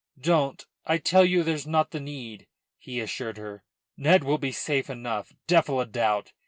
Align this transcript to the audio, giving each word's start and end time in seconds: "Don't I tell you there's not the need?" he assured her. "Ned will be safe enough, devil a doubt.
"Don't 0.19 0.65
I 0.83 0.97
tell 0.97 1.23
you 1.23 1.43
there's 1.43 1.67
not 1.67 1.91
the 1.91 1.99
need?" 1.99 2.47
he 2.79 2.99
assured 2.99 3.37
her. 3.37 3.63
"Ned 3.95 4.23
will 4.23 4.39
be 4.39 4.51
safe 4.51 4.89
enough, 4.89 5.31
devil 5.45 5.79
a 5.79 5.85
doubt. 5.85 6.33